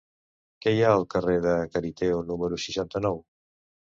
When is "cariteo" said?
1.75-2.25